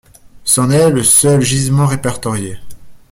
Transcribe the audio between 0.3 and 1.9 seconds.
C'en est le seul gisement